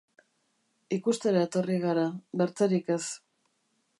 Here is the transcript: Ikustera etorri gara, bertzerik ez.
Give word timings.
Ikustera 0.97 1.43
etorri 1.49 1.77
gara, 1.85 2.07
bertzerik 2.43 2.93
ez. 2.99 3.01